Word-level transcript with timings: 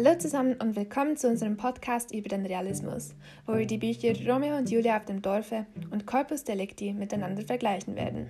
Hallo 0.00 0.16
zusammen 0.16 0.54
und 0.60 0.76
willkommen 0.76 1.16
zu 1.16 1.26
unserem 1.26 1.56
Podcast 1.56 2.14
über 2.14 2.28
den 2.28 2.46
Realismus, 2.46 3.16
wo 3.46 3.56
wir 3.56 3.66
die 3.66 3.78
Bücher 3.78 4.14
Romeo 4.32 4.56
und 4.56 4.70
Julia 4.70 4.96
auf 4.96 5.06
dem 5.06 5.20
Dorfe 5.20 5.66
und 5.90 6.06
Corpus 6.06 6.44
Delicti 6.44 6.92
miteinander 6.92 7.42
vergleichen 7.42 7.96
werden. 7.96 8.28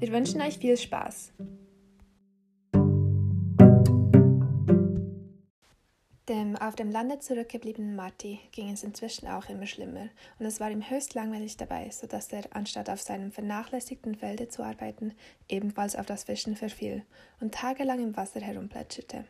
Wir 0.00 0.10
wünschen 0.10 0.40
euch 0.40 0.58
viel 0.58 0.76
Spaß. 0.76 1.32
Dem 6.28 6.56
auf 6.56 6.74
dem 6.74 6.90
Lande 6.90 7.20
zurückgebliebenen 7.20 7.94
Marty 7.94 8.40
ging 8.50 8.72
es 8.72 8.82
inzwischen 8.82 9.28
auch 9.28 9.48
immer 9.48 9.66
schlimmer 9.66 10.08
und 10.40 10.46
es 10.46 10.58
war 10.58 10.72
ihm 10.72 10.90
höchst 10.90 11.14
langweilig 11.14 11.56
dabei, 11.56 11.90
so 11.90 12.08
dass 12.08 12.32
er, 12.32 12.42
anstatt 12.50 12.90
auf 12.90 13.00
seinem 13.00 13.30
vernachlässigten 13.30 14.16
Felde 14.16 14.48
zu 14.48 14.64
arbeiten, 14.64 15.14
ebenfalls 15.48 15.94
auf 15.94 16.06
das 16.06 16.24
Fischen 16.24 16.56
verfiel 16.56 17.04
und 17.38 17.54
tagelang 17.54 18.02
im 18.02 18.16
Wasser 18.16 18.40
herumplätscherte. 18.40 19.26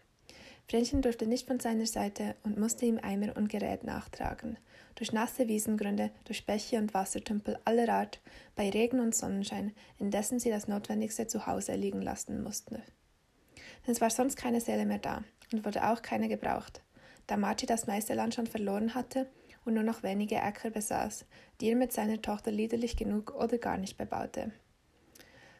Vrenchen 0.66 1.02
durfte 1.02 1.26
nicht 1.26 1.46
von 1.46 1.60
seiner 1.60 1.86
Seite 1.86 2.36
und 2.42 2.58
musste 2.58 2.86
ihm 2.86 2.98
Eimer 3.02 3.36
und 3.36 3.48
Gerät 3.48 3.84
nachtragen. 3.84 4.56
Durch 4.94 5.12
nasse 5.12 5.46
Wiesengründe, 5.46 6.10
durch 6.24 6.46
Bäche 6.46 6.78
und 6.78 6.94
Wassertümpel 6.94 7.58
aller 7.64 7.88
Art, 7.92 8.20
bei 8.56 8.70
Regen 8.70 9.00
und 9.00 9.14
Sonnenschein, 9.14 9.72
indessen 9.98 10.38
sie 10.38 10.50
das 10.50 10.68
Notwendigste 10.68 11.26
zu 11.26 11.46
Hause 11.46 11.74
liegen 11.74 12.00
lassen 12.00 12.42
mussten. 12.42 12.76
Denn 12.76 13.92
es 13.92 14.00
war 14.00 14.10
sonst 14.10 14.36
keine 14.36 14.60
Seele 14.60 14.86
mehr 14.86 14.98
da 14.98 15.22
und 15.52 15.64
wurde 15.64 15.86
auch 15.90 16.00
keine 16.00 16.28
gebraucht, 16.28 16.80
da 17.26 17.36
Marty 17.36 17.66
das 17.66 17.86
meiste 17.86 18.14
Land 18.14 18.34
schon 18.34 18.46
verloren 18.46 18.94
hatte 18.94 19.28
und 19.64 19.74
nur 19.74 19.82
noch 19.82 20.02
wenige 20.02 20.36
Äcker 20.36 20.70
besaß, 20.70 21.26
die 21.60 21.70
er 21.70 21.76
mit 21.76 21.92
seiner 21.92 22.20
Tochter 22.22 22.50
liederlich 22.50 22.96
genug 22.96 23.34
oder 23.34 23.58
gar 23.58 23.76
nicht 23.76 23.98
bebaute. 23.98 24.52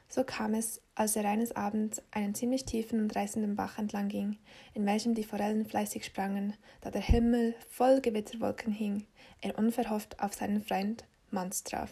So 0.08 0.22
kam 0.22 0.54
es, 0.54 0.80
als 0.94 1.16
er 1.16 1.24
eines 1.24 1.56
Abends 1.56 2.00
einen 2.10 2.34
ziemlich 2.34 2.64
tiefen 2.64 3.00
und 3.00 3.16
reißenden 3.16 3.56
Bach 3.56 3.78
entlang 3.78 4.08
ging, 4.08 4.38
in 4.74 4.86
welchem 4.86 5.14
die 5.14 5.24
Forellen 5.24 5.66
fleißig 5.66 6.04
sprangen, 6.04 6.54
da 6.80 6.90
der 6.90 7.00
Himmel 7.00 7.54
voll 7.68 8.00
Gewitterwolken 8.00 8.72
hing, 8.72 9.06
er 9.40 9.58
unverhofft 9.58 10.20
auf 10.20 10.34
seinen 10.34 10.62
Freund 10.62 11.04
Manz 11.30 11.64
traf, 11.64 11.90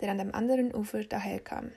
der 0.00 0.10
an 0.10 0.18
dem 0.18 0.34
anderen 0.34 0.74
Ufer 0.74 1.04
daherkam. 1.04 1.72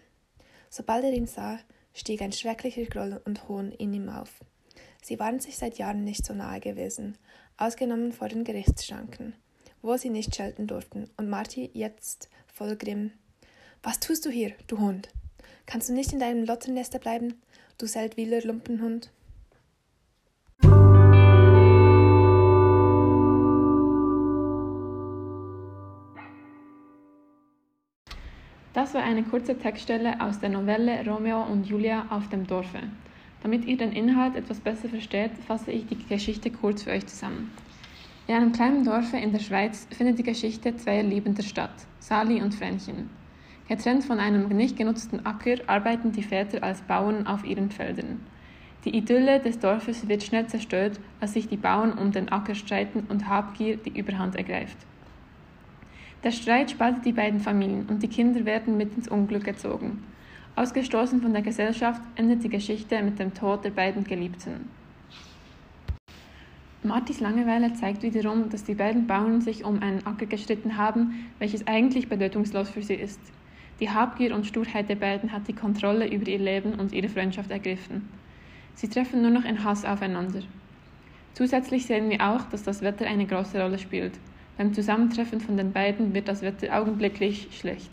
Sobald 0.69 1.03
er 1.03 1.11
ihn 1.11 1.27
sah, 1.27 1.59
stieg 1.93 2.21
ein 2.21 2.31
schrecklicher 2.31 2.85
Groll 2.85 3.19
und 3.25 3.47
Hohn 3.47 3.71
in 3.71 3.93
ihm 3.93 4.09
auf. 4.09 4.39
Sie 5.01 5.19
waren 5.19 5.39
sich 5.39 5.57
seit 5.57 5.77
Jahren 5.77 6.03
nicht 6.03 6.25
so 6.25 6.33
nahe 6.33 6.59
gewesen, 6.59 7.17
ausgenommen 7.57 8.11
vor 8.11 8.29
den 8.29 8.43
Gerichtsschranken, 8.43 9.35
wo 9.81 9.97
sie 9.97 10.09
nicht 10.09 10.35
schelten 10.35 10.67
durften, 10.67 11.09
und 11.17 11.29
Marty 11.29 11.69
jetzt 11.73 12.29
voll 12.47 12.75
Grimm. 12.75 13.11
Was 13.81 13.99
tust 13.99 14.25
du 14.25 14.29
hier, 14.29 14.53
du 14.67 14.79
Hund? 14.79 15.09
Kannst 15.65 15.89
du 15.89 15.93
nicht 15.93 16.13
in 16.13 16.19
deinem 16.19 16.45
Lottennester 16.45 16.99
bleiben, 16.99 17.35
du 17.77 17.87
Seldwyler 17.87 18.41
Lumpenhund? 18.41 19.11
Das 28.73 28.95
war 28.95 29.03
eine 29.03 29.23
kurze 29.23 29.57
Textstelle 29.57 30.19
aus 30.19 30.39
der 30.39 30.49
Novelle 30.49 31.05
Romeo 31.05 31.43
und 31.43 31.67
Julia 31.67 32.07
auf 32.09 32.27
dem 32.29 32.47
Dorfe. 32.47 32.79
Damit 33.43 33.65
ihr 33.65 33.77
den 33.77 33.91
Inhalt 33.91 34.35
etwas 34.35 34.59
besser 34.59 34.89
versteht, 34.89 35.31
fasse 35.47 35.71
ich 35.71 35.85
die 35.85 35.97
Geschichte 36.07 36.49
kurz 36.49 36.83
für 36.83 36.91
euch 36.91 37.05
zusammen. 37.05 37.51
In 38.27 38.35
einem 38.35 38.51
kleinen 38.51 38.83
Dorfe 38.83 39.17
in 39.17 39.31
der 39.31 39.39
Schweiz 39.39 39.87
findet 39.91 40.17
die 40.17 40.23
Geschichte 40.23 40.75
zweier 40.75 41.03
liebender 41.03 41.43
Stadt, 41.43 41.73
Sali 41.99 42.41
und 42.41 42.55
Vrenchen. 42.55 43.09
Getrennt 43.67 44.03
von 44.03 44.19
einem 44.19 44.49
nicht 44.49 44.75
genutzten 44.75 45.25
Acker 45.25 45.55
arbeiten 45.67 46.11
die 46.11 46.23
Väter 46.23 46.63
als 46.63 46.81
Bauern 46.81 47.27
auf 47.27 47.45
ihren 47.45 47.71
Feldern. 47.71 48.19
Die 48.83 48.95
Idylle 48.95 49.39
des 49.39 49.59
Dorfes 49.59 50.09
wird 50.09 50.23
schnell 50.23 50.47
zerstört, 50.47 50.99
als 51.21 51.33
sich 51.33 51.47
die 51.47 51.57
Bauern 51.57 51.93
um 51.93 52.11
den 52.11 52.29
Acker 52.29 52.55
streiten 52.55 53.05
und 53.07 53.29
Habgier 53.29 53.77
die 53.77 53.97
Überhand 53.97 54.35
ergreift. 54.35 54.77
Der 56.25 56.31
Streit 56.31 56.71
spaltet 56.71 57.05
die 57.05 57.13
beiden 57.13 57.39
Familien 57.39 57.85
und 57.87 58.03
die 58.03 58.09
Kinder 58.09 58.43
werden 58.43 58.75
mit 58.75 58.95
ins 58.95 59.07
Unglück 59.07 59.45
gezogen. 59.45 60.03
Ausgestoßen 60.55 61.21
von 61.21 61.31
der 61.31 61.41
Gesellschaft 61.41 62.01
endet 62.15 62.43
die 62.43 62.49
Geschichte 62.49 63.01
mit 63.01 63.17
dem 63.19 63.33
Tod 63.33 63.63
der 63.63 63.71
beiden 63.71 64.03
Geliebten. 64.03 64.69
Martis 66.83 67.21
Langeweile 67.21 67.73
zeigt 67.73 68.03
wiederum, 68.03 68.49
dass 68.49 68.65
die 68.65 68.75
beiden 68.75 69.07
Bauern 69.07 69.39
sich 69.39 69.63
um 69.63 69.81
einen 69.81 70.05
Acker 70.05 70.25
gestritten 70.25 70.75
haben, 70.75 71.29
welches 71.39 71.65
eigentlich 71.65 72.09
bedeutungslos 72.09 72.69
für 72.69 72.83
sie 72.83 72.95
ist. 72.95 73.21
Die 73.83 73.89
Habgier 73.89 74.33
und 74.33 74.47
Sturheit 74.47 74.87
der 74.87 74.95
beiden 74.95 75.33
hat 75.33 75.49
die 75.49 75.53
Kontrolle 75.53 76.07
über 76.07 76.25
ihr 76.29 76.39
Leben 76.39 76.75
und 76.75 76.93
ihre 76.93 77.09
Freundschaft 77.09 77.51
ergriffen. 77.51 78.07
Sie 78.75 78.87
treffen 78.87 79.21
nur 79.21 79.31
noch 79.31 79.43
in 79.43 79.61
Hass 79.61 79.83
aufeinander. 79.83 80.39
Zusätzlich 81.33 81.85
sehen 81.85 82.09
wir 82.09 82.21
auch, 82.21 82.43
dass 82.43 82.63
das 82.63 82.81
Wetter 82.81 83.05
eine 83.05 83.25
große 83.25 83.61
Rolle 83.61 83.77
spielt. 83.77 84.13
Beim 84.57 84.73
Zusammentreffen 84.73 85.41
von 85.41 85.57
den 85.57 85.73
beiden 85.73 86.13
wird 86.13 86.29
das 86.29 86.43
Wetter 86.43 86.79
augenblicklich 86.79 87.49
schlecht. 87.51 87.91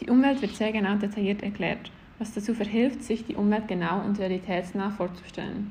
Die 0.00 0.10
Umwelt 0.10 0.42
wird 0.42 0.54
sehr 0.54 0.72
genau 0.72 0.96
detailliert 0.96 1.42
erklärt, 1.42 1.90
was 2.18 2.34
dazu 2.34 2.52
verhilft, 2.52 3.02
sich 3.02 3.24
die 3.24 3.36
Umwelt 3.36 3.68
genau 3.68 4.04
und 4.04 4.18
realitätsnah 4.18 4.90
vorzustellen. 4.90 5.70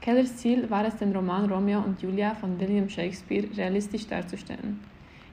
Kellers 0.00 0.36
Ziel 0.36 0.70
war 0.70 0.86
es, 0.86 0.94
den 0.94 1.10
Roman 1.10 1.50
Romeo 1.50 1.80
und 1.80 2.00
Julia 2.00 2.36
von 2.36 2.60
William 2.60 2.88
Shakespeare 2.88 3.48
realistisch 3.56 4.06
darzustellen. 4.06 4.78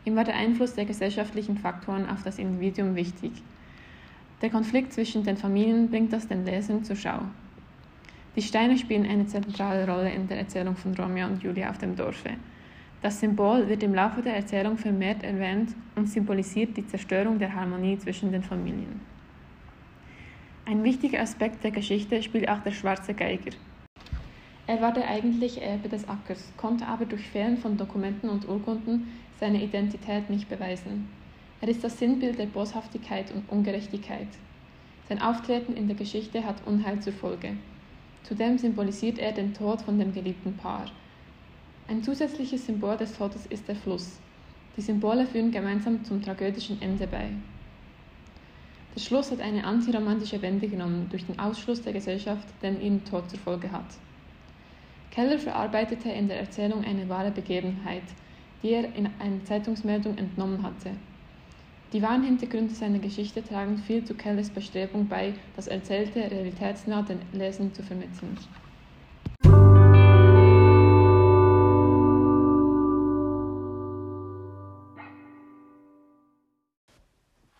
Ihm 0.05 0.15
war 0.15 0.23
der 0.23 0.35
Einfluss 0.35 0.75
der 0.75 0.85
gesellschaftlichen 0.85 1.57
Faktoren 1.57 2.07
auf 2.07 2.23
das 2.23 2.39
Individuum 2.39 2.95
wichtig. 2.95 3.31
Der 4.41 4.49
Konflikt 4.49 4.93
zwischen 4.93 5.23
den 5.23 5.35
Familien 5.35 5.89
bringt 5.89 6.13
das 6.13 6.27
den 6.27 6.45
Lesern 6.45 6.83
zur 6.83 6.95
Schau. 6.95 7.19
Die 8.35 8.41
Steine 8.41 8.77
spielen 8.77 9.05
eine 9.05 9.25
zentrale 9.25 9.87
Rolle 9.89 10.11
in 10.11 10.27
der 10.27 10.37
Erzählung 10.37 10.75
von 10.75 10.93
Romeo 10.93 11.25
und 11.25 11.41
Julia 11.41 11.69
auf 11.69 11.79
dem 11.79 11.95
Dorfe. 11.95 12.31
Das 13.01 13.19
Symbol 13.19 13.67
wird 13.67 13.81
im 13.83 13.95
Laufe 13.95 14.21
der 14.21 14.35
Erzählung 14.35 14.77
vermehrt 14.77 15.23
erwähnt 15.23 15.75
und 15.95 16.07
symbolisiert 16.07 16.75
die 16.75 16.85
Zerstörung 16.85 17.39
der 17.39 17.53
Harmonie 17.53 17.97
zwischen 17.97 18.31
den 18.31 18.43
Familien. 18.43 18.99
Ein 20.65 20.83
wichtiger 20.83 21.21
Aspekt 21.21 21.63
der 21.63 21.71
Geschichte 21.71 22.21
spielt 22.21 22.49
auch 22.49 22.59
der 22.59 22.71
schwarze 22.71 23.13
Geiger. 23.13 23.51
Er 24.67 24.81
war 24.81 24.93
der 24.93 25.07
eigentliche 25.07 25.61
Erbe 25.61 25.89
des 25.89 26.07
Ackers, 26.09 26.51
konnte 26.57 26.87
aber 26.87 27.05
durch 27.05 27.27
Fehlen 27.27 27.57
von 27.57 27.77
Dokumenten 27.77 28.29
und 28.29 28.47
Urkunden 28.47 29.07
seine 29.39 29.63
Identität 29.63 30.29
nicht 30.29 30.49
beweisen. 30.49 31.07
Er 31.61 31.67
ist 31.67 31.83
das 31.83 31.99
Sinnbild 31.99 32.39
der 32.39 32.47
Boshaftigkeit 32.47 33.31
und 33.31 33.47
Ungerechtigkeit. 33.49 34.27
Sein 35.07 35.21
Auftreten 35.21 35.73
in 35.73 35.87
der 35.87 35.95
Geschichte 35.95 36.43
hat 36.43 36.65
Unheil 36.65 36.99
zur 36.99 37.13
Folge. 37.13 37.57
Zudem 38.23 38.57
symbolisiert 38.57 39.19
er 39.19 39.33
den 39.33 39.53
Tod 39.53 39.83
von 39.83 39.99
dem 39.99 40.13
geliebten 40.13 40.57
Paar. 40.57 40.85
Ein 41.87 42.01
zusätzliches 42.01 42.65
Symbol 42.65 42.97
des 42.97 43.15
Todes 43.15 43.45
ist 43.45 43.67
der 43.67 43.75
Fluss. 43.75 44.19
Die 44.75 44.81
Symbole 44.81 45.27
führen 45.27 45.51
gemeinsam 45.51 46.03
zum 46.03 46.23
tragödischen 46.23 46.81
Ende 46.81 47.05
bei. 47.05 47.29
Der 48.95 48.99
Schluss 48.99 49.29
hat 49.29 49.41
eine 49.41 49.63
antiromantische 49.63 50.41
Wende 50.41 50.67
genommen 50.67 51.07
durch 51.11 51.25
den 51.27 51.37
Ausschluss 51.37 51.83
der 51.83 51.93
Gesellschaft, 51.93 52.47
den 52.63 52.81
ihren 52.81 53.05
Tod 53.05 53.29
zur 53.29 53.39
Folge 53.39 53.71
hat. 53.71 53.85
Keller 55.15 55.39
verarbeitete 55.39 56.09
in 56.09 56.27
der 56.27 56.41
Erzählung 56.41 56.83
eine 56.83 57.07
wahre 57.07 57.31
Begebenheit, 57.31 58.03
die 58.61 58.71
er 58.71 58.93
in 58.95 59.09
einer 59.17 59.45
Zeitungsmeldung 59.45 60.17
entnommen 60.17 60.61
hatte. 60.61 60.91
Die 61.93 62.01
wahren 62.01 62.25
Hintergründe 62.25 62.73
seiner 62.73 62.99
Geschichte 62.99 63.41
tragen 63.41 63.77
viel 63.77 64.03
zu 64.03 64.13
Kellers 64.13 64.49
Bestrebung 64.49 65.07
bei, 65.07 65.33
das 65.55 65.67
Erzählte 65.67 66.19
realitätsnah 66.19 67.03
den 67.03 67.21
Lesern 67.31 67.73
zu 67.73 67.81
vermitteln. 67.81 68.37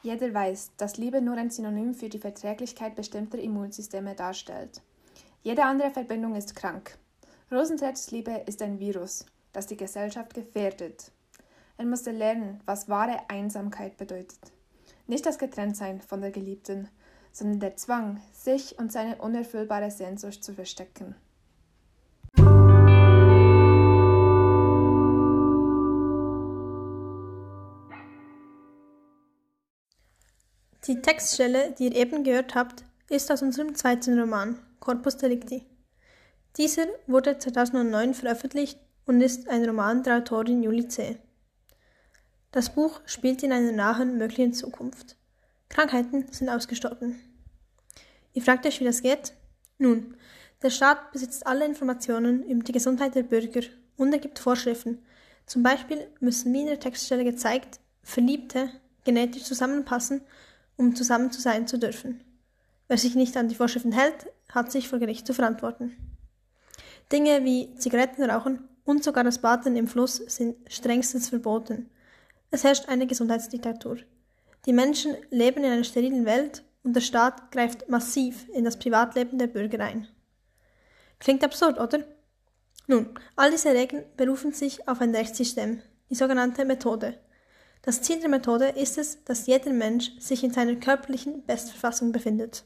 Jeder 0.03 0.33
weiß, 0.33 0.73
dass 0.75 0.97
Liebe 0.97 1.21
nur 1.21 1.37
ein 1.37 1.49
Synonym 1.49 1.93
für 1.93 2.09
die 2.09 2.19
Verträglichkeit 2.19 2.97
bestimmter 2.97 3.39
Immunsysteme 3.39 4.13
darstellt. 4.13 4.81
Jede 5.41 5.63
andere 5.63 5.91
Verbindung 5.91 6.35
ist 6.35 6.53
krank. 6.53 6.97
Rosenthals 7.51 8.09
Liebe 8.09 8.41
ist 8.47 8.59
ein 8.63 8.79
Virus, 8.79 9.23
das 9.53 9.67
die 9.67 9.77
Gesellschaft 9.77 10.33
gefährdet. 10.33 11.11
Er 11.77 11.85
musste 11.85 12.09
lernen, 12.09 12.59
was 12.65 12.89
wahre 12.89 13.19
Einsamkeit 13.29 13.97
bedeutet. 13.97 14.39
Nicht 15.05 15.27
das 15.27 15.37
Getrenntsein 15.37 16.01
von 16.01 16.21
der 16.21 16.31
Geliebten, 16.31 16.89
sondern 17.31 17.59
der 17.59 17.75
Zwang, 17.75 18.19
sich 18.33 18.79
und 18.79 18.91
seine 18.91 19.17
unerfüllbare 19.17 19.91
Sehnsucht 19.91 20.43
zu 20.43 20.53
verstecken. 20.53 21.15
Die 30.87 31.01
Textstelle, 31.01 31.73
die 31.77 31.89
ihr 31.89 31.95
eben 31.95 32.23
gehört 32.23 32.55
habt, 32.55 32.83
ist 33.07 33.31
aus 33.31 33.43
unserem 33.43 33.75
zweiten 33.75 34.19
Roman, 34.19 34.57
Corpus 34.79 35.17
Delicti. 35.17 35.63
Dieser 36.57 36.85
wurde 37.05 37.37
2009 37.37 38.13
veröffentlicht 38.13 38.79
und 39.05 39.19
ist 39.19 39.49
ein 39.49 39.65
Roman 39.65 40.03
der 40.03 40.17
Autorin 40.17 40.63
Julie 40.63 40.87
C. 40.87 41.17
Das 42.51 42.73
Buch 42.73 43.01
spielt 43.05 43.43
in 43.43 43.51
einer 43.51 43.73
nahen 43.73 44.17
möglichen 44.17 44.53
Zukunft. 44.53 45.17
Krankheiten 45.67 46.31
sind 46.31 46.47
ausgestorben. 46.47 47.19
Ihr 48.31 48.41
fragt 48.41 48.65
euch, 48.65 48.79
wie 48.79 48.85
das 48.85 49.01
geht? 49.01 49.33
Nun, 49.77 50.15
Der 50.61 50.69
Staat 50.69 51.11
besitzt 51.11 51.45
alle 51.45 51.65
Informationen 51.65 52.43
über 52.43 52.63
die 52.63 52.71
Gesundheit 52.71 53.15
der 53.15 53.23
Bürger 53.23 53.67
und 53.97 54.13
er 54.13 54.19
gibt 54.19 54.39
Vorschriften. 54.39 55.03
Zum 55.45 55.61
Beispiel 55.61 56.07
müssen 56.21 56.53
wie 56.53 56.61
in 56.61 56.67
der 56.67 56.79
Textstelle 56.79 57.25
gezeigt, 57.25 57.81
Verliebte 58.01 58.69
genetisch 59.03 59.43
zusammenpassen, 59.43 60.21
um 60.77 60.95
zusammen 60.95 61.31
zu 61.31 61.41
sein 61.41 61.67
zu 61.67 61.77
dürfen. 61.77 62.23
Wer 62.87 62.97
sich 62.97 63.15
nicht 63.15 63.35
an 63.35 63.49
die 63.49 63.55
Vorschriften 63.55 63.91
hält, 63.91 64.27
hat 64.49 64.71
sich 64.71 64.87
vor 64.87 64.99
Gericht 64.99 65.27
zu 65.27 65.33
verantworten. 65.33 66.14
Dinge 67.11 67.43
wie 67.43 67.73
Zigarettenrauchen 67.75 68.67
und 68.83 69.03
sogar 69.03 69.23
das 69.23 69.39
Baden 69.39 69.75
im 69.75 69.87
Fluss 69.87 70.15
sind 70.15 70.55
strengstens 70.71 71.29
verboten. 71.29 71.89
Es 72.51 72.63
herrscht 72.63 72.87
eine 72.87 73.07
Gesundheitsdiktatur. 73.07 73.97
Die 74.65 74.73
Menschen 74.73 75.15
leben 75.29 75.63
in 75.63 75.71
einer 75.71 75.83
sterilen 75.83 76.25
Welt 76.25 76.63
und 76.83 76.95
der 76.95 77.01
Staat 77.01 77.51
greift 77.51 77.89
massiv 77.89 78.47
in 78.49 78.65
das 78.65 78.77
Privatleben 78.79 79.37
der 79.37 79.47
Bürger 79.47 79.83
ein. 79.83 80.07
Klingt 81.19 81.43
absurd, 81.43 81.79
oder? 81.79 82.03
Nun, 82.87 83.09
all 83.35 83.51
diese 83.51 83.73
Regeln 83.73 84.05
berufen 84.15 84.53
sich 84.53 84.87
auf 84.87 85.01
ein 85.01 85.15
Rechtssystem, 85.15 85.81
die 86.09 86.15
sogenannte 86.15 86.65
Methode. 86.65 87.19
Das 87.81 88.01
Ziel 88.01 88.19
der 88.19 88.29
Methode 88.29 88.69
ist 88.69 88.97
es, 88.97 89.23
dass 89.25 89.47
jeder 89.47 89.71
Mensch 89.71 90.11
sich 90.19 90.43
in 90.43 90.51
seiner 90.51 90.75
körperlichen 90.75 91.45
Bestverfassung 91.45 92.11
befindet. 92.11 92.63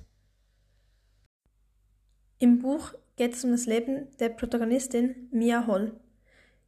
Im 2.41 2.59
Buch 2.59 2.93
geht 3.17 3.33
es 3.33 3.43
um 3.43 3.51
das 3.51 3.65
Leben 3.65 4.07
der 4.19 4.29
Protagonistin 4.29 5.27
Mia 5.29 5.67
Holl. 5.67 5.99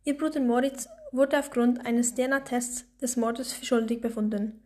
Ihr 0.04 0.18
Bruder 0.18 0.42
Moritz 0.42 0.90
wurde 1.14 1.40
aufgrund 1.40 1.86
eines 1.86 2.14
DNA-Tests 2.14 2.86
des 3.00 3.16
Mordes 3.16 3.54
für 3.54 3.64
schuldig 3.64 4.02
befunden. 4.02 4.62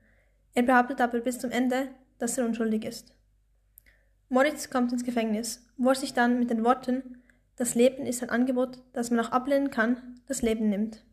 Er 0.55 0.63
behauptet 0.63 1.01
aber 1.01 1.19
bis 1.19 1.37
zum 1.37 1.51
Ende, 1.51 1.89
dass 2.17 2.39
er 2.39 2.45
unschuldig 2.45 2.85
ist. 2.85 3.13
Moritz 4.29 4.71
kommt 4.71 4.93
ins 4.93 5.03
Gefängnis, 5.03 5.63
wo 5.77 5.89
er 5.89 5.95
sich 5.95 6.15
dann 6.15 6.39
mit 6.39 6.49
den 6.49 6.63
Worten 6.63 7.21
Das 7.55 7.75
Leben 7.75 8.07
ist 8.07 8.23
ein 8.23 8.31
Angebot, 8.31 8.79
das 8.91 9.11
man 9.11 9.23
auch 9.23 9.31
ablehnen 9.31 9.69
kann, 9.69 10.19
das 10.27 10.41
Leben 10.41 10.69
nimmt. 10.69 11.05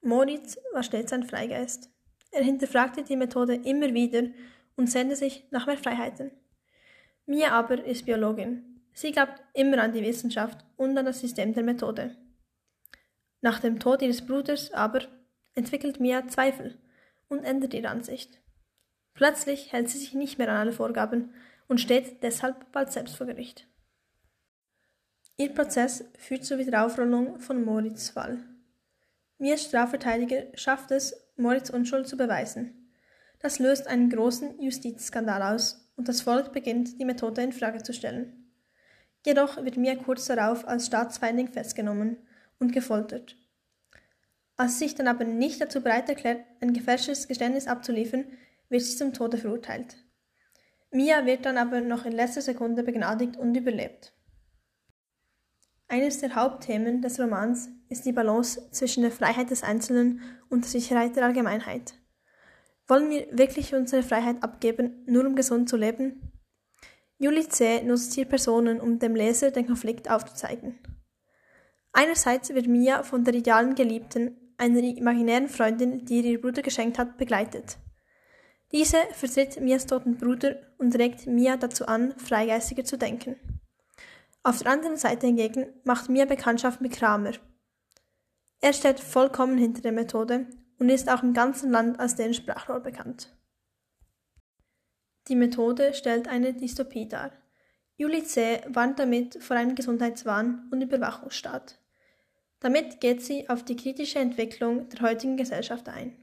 Moritz 0.00 0.56
war 0.72 0.82
stets 0.82 1.12
ein 1.12 1.24
Freigeist. 1.24 1.90
Er 2.30 2.42
hinterfragte 2.42 3.02
die 3.02 3.16
Methode 3.16 3.54
immer 3.54 3.92
wieder 3.92 4.30
und 4.76 4.90
sehnte 4.90 5.14
sich 5.14 5.46
nach 5.50 5.66
mehr 5.66 5.76
Freiheiten. 5.76 6.30
Mia 7.26 7.50
aber 7.52 7.84
ist 7.84 8.04
Biologin. 8.04 8.80
Sie 8.92 9.12
glaubt 9.12 9.42
immer 9.54 9.78
an 9.78 9.92
die 9.92 10.02
Wissenschaft 10.02 10.64
und 10.76 10.96
an 10.98 11.06
das 11.06 11.20
System 11.20 11.54
der 11.54 11.62
Methode. 11.62 12.16
Nach 13.40 13.60
dem 13.60 13.78
Tod 13.78 14.02
ihres 14.02 14.26
Bruders 14.26 14.72
aber 14.72 15.02
entwickelt 15.54 16.00
Mia 16.00 16.26
Zweifel 16.28 16.78
und 17.28 17.44
ändert 17.44 17.74
ihre 17.74 17.88
Ansicht. 17.88 18.40
Plötzlich 19.14 19.72
hält 19.72 19.88
sie 19.88 19.98
sich 19.98 20.14
nicht 20.14 20.38
mehr 20.38 20.48
an 20.48 20.56
alle 20.56 20.72
Vorgaben 20.72 21.34
und 21.68 21.80
steht 21.80 22.22
deshalb 22.22 22.70
bald 22.72 22.92
selbst 22.92 23.16
vor 23.16 23.26
Gericht. 23.26 23.66
Ihr 25.36 25.54
Prozess 25.54 26.04
führt 26.18 26.44
zur 26.44 26.58
Wiederaufrollung 26.58 27.40
von 27.40 27.64
Moritz 27.64 28.10
Fall. 28.10 28.38
Mias 29.38 29.64
Strafverteidiger 29.64 30.46
schafft 30.54 30.90
es, 30.90 31.14
Moritz 31.36 31.70
Unschuld 31.70 32.06
zu 32.06 32.16
beweisen. 32.16 32.90
Das 33.40 33.58
löst 33.58 33.86
einen 33.88 34.10
großen 34.10 34.60
Justizskandal 34.60 35.54
aus 35.54 35.81
und 35.96 36.08
das 36.08 36.22
Volk 36.22 36.52
beginnt, 36.52 37.00
die 37.00 37.04
Methode 37.04 37.42
in 37.42 37.52
Frage 37.52 37.82
zu 37.82 37.92
stellen. 37.92 38.50
Jedoch 39.24 39.62
wird 39.62 39.76
Mia 39.76 39.94
kurz 39.94 40.26
darauf 40.26 40.66
als 40.66 40.86
Staatsfeindin 40.86 41.48
festgenommen 41.48 42.16
und 42.58 42.72
gefoltert. 42.72 43.36
Als 44.56 44.78
sich 44.78 44.94
dann 44.94 45.08
aber 45.08 45.24
nicht 45.24 45.60
dazu 45.60 45.80
bereit 45.80 46.08
erklärt, 46.08 46.44
ein 46.60 46.72
gefälschtes 46.72 47.28
Geständnis 47.28 47.66
abzuliefern, 47.66 48.24
wird 48.68 48.82
sie 48.82 48.96
zum 48.96 49.12
Tode 49.12 49.38
verurteilt. 49.38 49.96
Mia 50.90 51.24
wird 51.24 51.46
dann 51.46 51.56
aber 51.56 51.80
noch 51.80 52.04
in 52.04 52.12
letzter 52.12 52.42
Sekunde 52.42 52.82
begnadigt 52.82 53.36
und 53.36 53.56
überlebt. 53.56 54.12
Eines 55.88 56.18
der 56.18 56.34
Hauptthemen 56.34 57.02
des 57.02 57.20
Romans 57.20 57.68
ist 57.88 58.06
die 58.06 58.12
Balance 58.12 58.70
zwischen 58.70 59.02
der 59.02 59.12
Freiheit 59.12 59.50
des 59.50 59.62
Einzelnen 59.62 60.20
und 60.48 60.64
der 60.64 60.70
Sicherheit 60.70 61.16
der 61.16 61.24
Allgemeinheit. 61.24 61.94
Wollen 62.92 63.08
wir 63.08 63.26
wirklich 63.30 63.74
unsere 63.74 64.02
Freiheit 64.02 64.42
abgeben, 64.42 65.02
nur 65.06 65.24
um 65.24 65.34
gesund 65.34 65.66
zu 65.66 65.78
leben? 65.78 66.30
Julie 67.16 67.48
C. 67.48 67.82
nutzt 67.82 68.12
hier 68.12 68.26
Personen, 68.26 68.82
um 68.82 68.98
dem 68.98 69.16
Leser 69.16 69.50
den 69.50 69.66
Konflikt 69.66 70.10
aufzuzeigen. 70.10 70.78
Einerseits 71.94 72.52
wird 72.52 72.66
Mia 72.66 73.02
von 73.02 73.24
der 73.24 73.32
idealen 73.32 73.74
Geliebten, 73.74 74.36
einer 74.58 74.82
imaginären 74.82 75.48
Freundin, 75.48 76.04
die 76.04 76.20
ihr 76.20 76.32
ihr 76.32 76.40
Bruder 76.42 76.60
geschenkt 76.60 76.98
hat, 76.98 77.16
begleitet. 77.16 77.78
Diese 78.72 78.98
vertritt 79.12 79.58
Mias 79.58 79.86
toten 79.86 80.18
Bruder 80.18 80.56
und 80.76 80.94
regt 80.98 81.26
Mia 81.26 81.56
dazu 81.56 81.86
an, 81.86 82.12
freigeistiger 82.18 82.84
zu 82.84 82.98
denken. 82.98 83.36
Auf 84.42 84.58
der 84.58 84.70
anderen 84.70 84.98
Seite 84.98 85.28
hingegen 85.28 85.64
macht 85.84 86.10
Mia 86.10 86.26
Bekanntschaft 86.26 86.82
mit 86.82 86.92
Kramer. 86.92 87.32
Er 88.60 88.74
steht 88.74 89.00
vollkommen 89.00 89.56
hinter 89.56 89.80
der 89.80 89.92
Methode 89.92 90.46
und 90.82 90.88
ist 90.88 91.08
auch 91.08 91.22
im 91.22 91.32
ganzen 91.32 91.70
Land 91.70 92.00
als 92.00 92.16
deren 92.16 92.34
Sprachrohr 92.34 92.80
bekannt. 92.80 93.32
Die 95.28 95.36
Methode 95.36 95.94
stellt 95.94 96.26
eine 96.26 96.54
Dystopie 96.54 97.06
dar. 97.06 97.30
Julie 97.96 98.24
C. 98.24 98.60
warnt 98.66 98.98
damit 98.98 99.40
vor 99.40 99.54
einem 99.54 99.76
Gesundheitswahn 99.76 100.68
und 100.72 100.82
Überwachungsstaat. 100.82 101.78
Damit 102.58 103.00
geht 103.00 103.22
sie 103.22 103.48
auf 103.48 103.64
die 103.64 103.76
kritische 103.76 104.18
Entwicklung 104.18 104.88
der 104.88 105.02
heutigen 105.02 105.36
Gesellschaft 105.36 105.88
ein. 105.88 106.16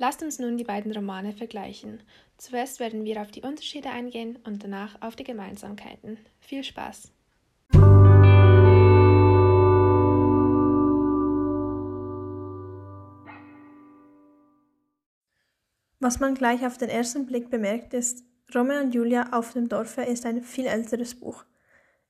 Lasst 0.00 0.22
uns 0.22 0.38
nun 0.38 0.56
die 0.56 0.64
beiden 0.64 0.92
Romane 0.92 1.32
vergleichen. 1.32 2.04
Zuerst 2.36 2.78
werden 2.78 3.04
wir 3.04 3.20
auf 3.20 3.32
die 3.32 3.42
Unterschiede 3.42 3.90
eingehen 3.90 4.38
und 4.44 4.62
danach 4.62 5.02
auf 5.02 5.16
die 5.16 5.24
Gemeinsamkeiten. 5.24 6.18
Viel 6.38 6.62
Spaß! 6.62 7.12
Was 16.00 16.20
man 16.20 16.36
gleich 16.36 16.64
auf 16.64 16.78
den 16.78 16.90
ersten 16.90 17.26
Blick 17.26 17.50
bemerkt, 17.50 17.92
ist, 17.92 18.24
Romeo 18.54 18.80
und 18.80 18.94
Julia 18.94 19.32
auf 19.32 19.52
dem 19.52 19.68
Dorfe 19.68 20.02
ist 20.02 20.24
ein 20.24 20.44
viel 20.44 20.66
älteres 20.66 21.16
Buch. 21.16 21.44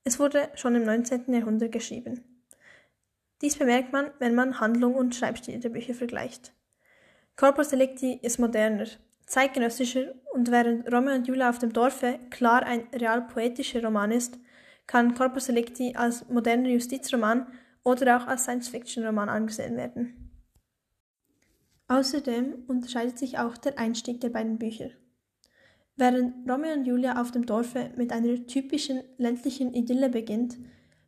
Es 0.05 0.19
wurde 0.19 0.51
schon 0.57 0.75
im 0.75 0.85
19. 0.85 1.33
Jahrhundert 1.33 1.73
geschrieben. 1.73 2.45
Dies 3.41 3.57
bemerkt 3.57 3.95
man, 3.95 4.11
wenn 4.19 4.35
man 4.35 4.61
Handlung 4.61 4.95
und 4.95 5.15
Schreibstil 5.15 5.59
der 5.59 5.71
Bücher 5.71 5.95
vergleicht. 5.95 6.53
Corpus 7.39 7.69
Delicti 7.69 8.19
ist 8.21 8.41
moderner, 8.41 8.87
zeitgenössischer 9.25 10.13
und 10.35 10.51
während 10.51 10.93
Romeo 10.93 11.15
und 11.15 11.29
Julia 11.29 11.49
auf 11.49 11.61
dem 11.61 11.73
Dorfe 11.73 12.19
klar 12.31 12.65
ein 12.65 12.89
real-poetischer 12.93 13.85
Roman 13.85 14.11
ist, 14.11 14.41
kann 14.89 15.15
Corpus 15.15 15.47
Delicti 15.47 15.95
als 15.95 16.29
moderner 16.29 16.71
Justizroman 16.71 17.47
oder 17.85 18.17
auch 18.17 18.27
als 18.27 18.43
Science-Fiction-Roman 18.43 19.29
angesehen 19.29 19.77
werden. 19.77 20.33
Außerdem 21.87 22.65
unterscheidet 22.67 23.21
sich 23.21 23.39
auch 23.39 23.57
der 23.57 23.79
Einstieg 23.79 24.21
der 24.21 24.31
beiden 24.31 24.59
Bücher. 24.59 24.91
Während 25.95 26.51
Romeo 26.51 26.73
und 26.73 26.87
Julia 26.87 27.21
auf 27.21 27.31
dem 27.31 27.47
Dorfe 27.47 27.93
mit 27.97 28.11
einer 28.11 28.49
typischen 28.49 29.05
ländlichen 29.17 29.75
Idylle 29.75 30.09
beginnt, 30.09 30.57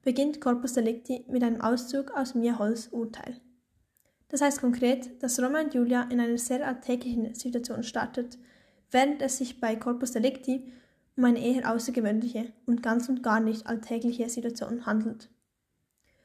beginnt 0.02 0.40
Corpus 0.40 0.74
Delicti 0.74 1.24
mit 1.28 1.42
einem 1.42 1.60
Auszug 1.60 2.12
aus 2.12 2.36
Mia 2.36 2.56
Holls 2.56 2.86
Urteil. 2.86 3.40
Das 4.30 4.40
heißt 4.40 4.60
konkret, 4.60 5.22
dass 5.22 5.40
Roma 5.40 5.60
und 5.60 5.74
Julia 5.74 6.02
in 6.04 6.20
einer 6.20 6.38
sehr 6.38 6.66
alltäglichen 6.66 7.34
Situation 7.34 7.82
startet, 7.82 8.38
während 8.90 9.20
es 9.22 9.38
sich 9.38 9.60
bei 9.60 9.76
Corpus 9.76 10.12
Delicti 10.12 10.72
um 11.16 11.24
eine 11.24 11.44
eher 11.44 11.70
außergewöhnliche 11.70 12.52
und 12.66 12.82
ganz 12.82 13.08
und 13.08 13.22
gar 13.22 13.40
nicht 13.40 13.66
alltägliche 13.66 14.28
Situation 14.28 14.86
handelt. 14.86 15.28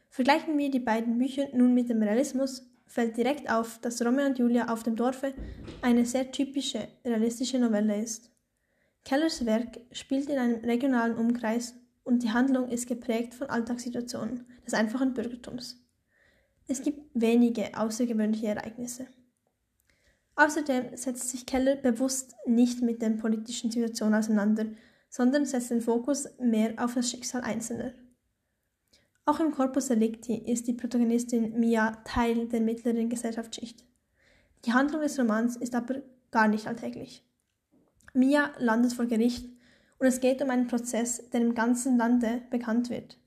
Vergleichen 0.09 0.57
wir 0.57 0.71
die 0.71 0.79
beiden 0.79 1.17
Bücher 1.17 1.47
nun 1.53 1.73
mit 1.73 1.89
dem 1.89 2.01
Realismus, 2.01 2.69
fällt 2.85 3.17
direkt 3.17 3.49
auf, 3.49 3.79
dass 3.79 4.05
Romeo 4.05 4.27
und 4.27 4.39
Julia 4.39 4.71
auf 4.71 4.83
dem 4.83 4.95
Dorfe 4.95 5.33
eine 5.81 6.05
sehr 6.05 6.31
typische 6.31 6.87
realistische 7.03 7.59
Novelle 7.59 8.01
ist. 8.01 8.31
Kellers 9.03 9.45
Werk 9.45 9.79
spielt 9.91 10.29
in 10.29 10.37
einem 10.37 10.63
regionalen 10.63 11.17
Umkreis 11.17 11.75
und 12.03 12.23
die 12.23 12.31
Handlung 12.31 12.69
ist 12.69 12.87
geprägt 12.87 13.33
von 13.33 13.49
Alltagssituationen 13.49 14.45
des 14.65 14.75
einfachen 14.75 15.13
Bürgertums. 15.13 15.84
Es 16.67 16.81
gibt 16.81 16.99
wenige 17.13 17.77
außergewöhnliche 17.77 18.47
Ereignisse. 18.47 19.07
Außerdem 20.35 20.97
setzt 20.97 21.29
sich 21.29 21.45
Keller 21.45 21.75
bewusst 21.75 22.35
nicht 22.45 22.81
mit 22.81 23.01
der 23.01 23.11
politischen 23.11 23.71
Situation 23.71 24.13
auseinander, 24.13 24.65
sondern 25.09 25.45
setzt 25.45 25.71
den 25.71 25.81
Fokus 25.81 26.27
mehr 26.39 26.73
auf 26.77 26.95
das 26.95 27.09
Schicksal 27.09 27.41
Einzelner. 27.41 27.93
Auch 29.25 29.39
im 29.39 29.51
Corpus 29.51 29.87
Delicti 29.87 30.35
ist 30.35 30.67
die 30.67 30.73
Protagonistin 30.73 31.59
Mia 31.59 31.91
Teil 32.03 32.47
der 32.47 32.61
mittleren 32.61 33.09
Gesellschaftsschicht. 33.09 33.85
Die 34.65 34.73
Handlung 34.73 35.01
des 35.01 35.17
Romans 35.17 35.55
ist 35.55 35.73
aber 35.73 36.01
gar 36.31 36.47
nicht 36.47 36.67
alltäglich. 36.67 37.23
Mia 38.13 38.51
landet 38.59 38.93
vor 38.93 39.05
Gericht 39.05 39.45
und 39.99 40.07
es 40.07 40.19
geht 40.19 40.41
um 40.41 40.49
einen 40.49 40.67
Prozess, 40.67 41.29
der 41.29 41.41
im 41.41 41.55
ganzen 41.55 41.97
Lande 41.97 42.41
bekannt 42.49 42.89
wird. 42.89 43.17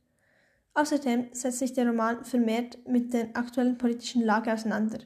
Außerdem 0.79 1.31
setzt 1.33 1.59
sich 1.59 1.73
der 1.73 1.89
Roman 1.89 2.25
vermehrt 2.25 2.79
mit 2.87 3.13
der 3.13 3.37
aktuellen 3.37 3.77
politischen 3.77 4.23
Lage 4.23 4.53
auseinander. 4.53 5.01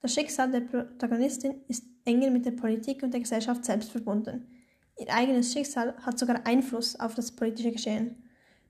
Das 0.00 0.14
Schicksal 0.14 0.50
der 0.50 0.60
Protagonistin 0.60 1.56
ist 1.68 1.84
enger 2.06 2.30
mit 2.30 2.46
der 2.46 2.52
Politik 2.52 3.02
und 3.02 3.12
der 3.12 3.20
Gesellschaft 3.20 3.66
selbst 3.66 3.90
verbunden. 3.90 4.46
Ihr 4.98 5.12
eigenes 5.12 5.52
Schicksal 5.52 5.94
hat 6.00 6.18
sogar 6.18 6.46
Einfluss 6.46 6.98
auf 6.98 7.14
das 7.14 7.32
politische 7.32 7.72
Geschehen. 7.72 8.16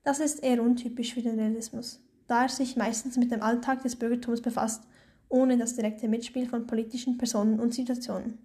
Das 0.02 0.18
ist 0.18 0.42
eher 0.42 0.60
untypisch 0.60 1.14
für 1.14 1.22
den 1.22 1.38
Realismus, 1.38 2.00
da 2.26 2.42
er 2.42 2.48
sich 2.48 2.74
meistens 2.74 3.16
mit 3.16 3.30
dem 3.30 3.40
Alltag 3.40 3.84
des 3.84 3.94
Bürgertums 3.94 4.42
befasst, 4.42 4.82
ohne 5.28 5.56
das 5.56 5.76
direkte 5.76 6.08
Mitspiel 6.08 6.48
von 6.48 6.66
politischen 6.66 7.16
Personen 7.16 7.60
und 7.60 7.74
Situationen. 7.74 8.38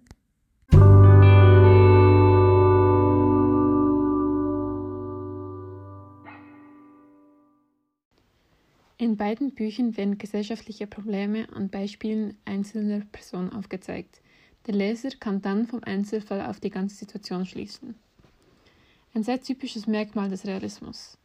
In 9.00 9.16
beiden 9.16 9.54
Büchern 9.54 9.96
werden 9.96 10.18
gesellschaftliche 10.18 10.86
Probleme 10.86 11.50
an 11.54 11.70
Beispielen 11.70 12.36
einzelner 12.44 13.00
Personen 13.10 13.50
aufgezeigt. 13.50 14.20
Der 14.66 14.74
Leser 14.74 15.08
kann 15.18 15.40
dann 15.40 15.66
vom 15.66 15.82
Einzelfall 15.82 16.44
auf 16.44 16.60
die 16.60 16.68
ganze 16.68 16.96
Situation 16.96 17.46
schließen. 17.46 17.94
Ein 19.14 19.22
sehr 19.22 19.40
typisches 19.40 19.86
Merkmal 19.86 20.28
des 20.28 20.44
Realismus. 20.44 21.16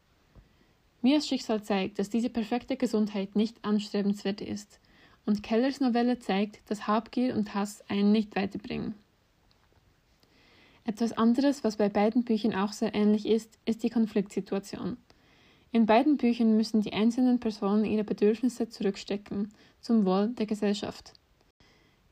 Mias 1.01 1.27
Schicksal 1.27 1.63
zeigt, 1.63 1.99
dass 1.99 2.09
diese 2.09 2.29
perfekte 2.29 2.77
Gesundheit 2.77 3.35
nicht 3.35 3.57
anstrebenswert 3.65 4.39
ist, 4.39 4.79
und 5.25 5.43
Kellers 5.43 5.81
Novelle 5.81 6.17
zeigt, 6.19 6.61
dass 6.71 6.87
Habgier 6.87 7.35
und 7.35 7.55
Hass 7.55 7.83
einen 7.89 8.13
nicht 8.13 8.37
weiterbringen. 8.37 8.95
Etwas 10.85 11.11
anderes, 11.11 11.65
was 11.65 11.75
bei 11.75 11.89
beiden 11.89 12.23
Büchern 12.23 12.55
auch 12.55 12.71
sehr 12.71 12.95
ähnlich 12.95 13.25
ist, 13.25 13.59
ist 13.65 13.83
die 13.83 13.89
Konfliktsituation. 13.89 14.95
In 15.75 15.85
beiden 15.85 16.15
Büchern 16.15 16.55
müssen 16.55 16.79
die 16.79 16.93
einzelnen 16.93 17.41
Personen 17.41 17.83
ihre 17.83 18.05
Bedürfnisse 18.05 18.69
zurückstecken, 18.69 19.51
zum 19.81 20.05
Wohl 20.05 20.29
der 20.29 20.45
Gesellschaft. 20.45 21.11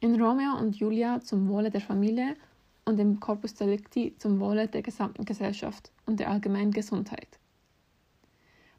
In 0.02 0.22
Romeo 0.22 0.58
und 0.60 0.76
Julia 0.76 1.22
zum 1.22 1.48
Wohle 1.48 1.72
der 1.72 1.80
Familie 1.80 2.36
und 2.84 3.00
im 3.00 3.22
Corpus 3.22 3.54
Delicti 3.54 4.16
zum 4.18 4.42
Wohle 4.42 4.68
der 4.68 4.82
gesamten 4.82 5.24
Gesellschaft 5.24 5.94
und 6.06 6.20
der 6.20 6.30
allgemeinen 6.30 6.72
Gesundheit. 6.72 7.40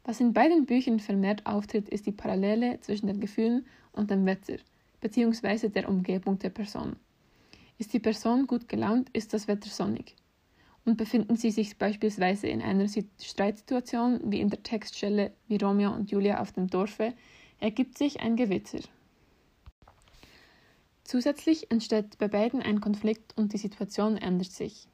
Was 0.03 0.19
in 0.19 0.33
beiden 0.33 0.67
Büchern 0.67 0.99
vermehrt 0.99 1.47
auftritt, 1.47 1.89
ist 1.89 2.05
die 2.05 2.11
Parallele 2.11 2.79
zwischen 2.81 3.07
den 3.07 3.19
Gefühlen 3.19 3.65
und 3.91 4.11
dem 4.11 4.27
Wetter 4.27 4.57
bzw. 5.01 5.69
der 5.69 5.89
Umgebung 5.89 6.37
der 6.37 6.51
Person. 6.51 6.95
Ist 7.79 7.91
die 7.91 7.99
Person 7.99 8.45
gut 8.45 8.69
gelaunt, 8.69 9.09
ist 9.13 9.33
das 9.33 9.47
Wetter 9.47 9.69
sonnig 9.69 10.15
und 10.85 10.97
befinden 10.97 11.35
sie 11.35 11.51
sich 11.51 11.77
beispielsweise 11.77 12.47
in 12.47 12.61
einer 12.61 12.87
Streitsituation 12.87 14.31
wie 14.31 14.39
in 14.39 14.49
der 14.49 14.63
Textstelle 14.63 15.33
wie 15.47 15.57
Romeo 15.57 15.91
und 15.91 16.11
Julia 16.11 16.39
auf 16.39 16.51
dem 16.51 16.67
Dorfe, 16.67 17.13
ergibt 17.59 17.97
sich 17.97 18.21
ein 18.21 18.35
Gewitter. 18.35 18.79
Zusätzlich 21.03 21.71
entsteht 21.71 22.17
bei 22.17 22.27
beiden 22.27 22.61
ein 22.61 22.81
Konflikt 22.81 23.37
und 23.37 23.53
die 23.53 23.57
Situation 23.57 24.17
ändert 24.17 24.51
sich. 24.51 24.87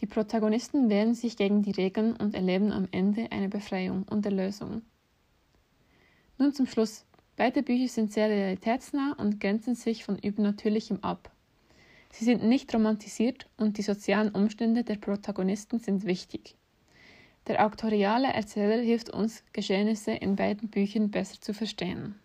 Die 0.00 0.06
Protagonisten 0.06 0.88
wehren 0.88 1.14
sich 1.14 1.36
gegen 1.36 1.62
die 1.62 1.72
Regeln 1.72 2.14
und 2.16 2.34
erleben 2.34 2.72
am 2.72 2.86
Ende 2.92 3.32
eine 3.32 3.48
Befreiung 3.48 4.04
und 4.04 4.24
Erlösung. 4.24 4.82
Nun 6.38 6.52
zum 6.52 6.66
Schluss. 6.66 7.04
Beide 7.36 7.62
Bücher 7.62 7.88
sind 7.88 8.12
sehr 8.12 8.28
realitätsnah 8.28 9.14
und 9.18 9.40
grenzen 9.40 9.74
sich 9.74 10.04
von 10.04 10.18
Übernatürlichem 10.18 10.98
ab. 11.02 11.32
Sie 12.10 12.24
sind 12.24 12.44
nicht 12.44 12.74
romantisiert 12.74 13.46
und 13.56 13.78
die 13.78 13.82
sozialen 13.82 14.30
Umstände 14.30 14.84
der 14.84 14.96
Protagonisten 14.96 15.78
sind 15.78 16.06
wichtig. 16.06 16.56
Der 17.46 17.64
auktoriale 17.64 18.28
Erzähler 18.28 18.80
hilft 18.82 19.10
uns, 19.10 19.42
Geschehnisse 19.52 20.12
in 20.12 20.36
beiden 20.36 20.68
Büchern 20.68 21.10
besser 21.10 21.40
zu 21.40 21.54
verstehen. 21.54 22.16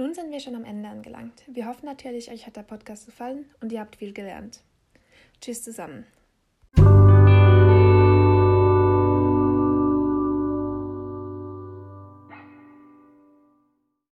Nun 0.00 0.14
sind 0.14 0.30
wir 0.30 0.40
schon 0.40 0.54
am 0.54 0.64
Ende 0.64 0.88
angelangt. 0.88 1.44
Wir 1.46 1.66
hoffen 1.66 1.84
natürlich, 1.84 2.30
euch 2.30 2.46
hat 2.46 2.56
der 2.56 2.62
Podcast 2.62 3.06
gefallen 3.06 3.44
und 3.60 3.70
ihr 3.70 3.80
habt 3.80 3.96
viel 3.96 4.12
gelernt. 4.12 4.62
Tschüss 5.40 5.62
zusammen. 5.62 6.06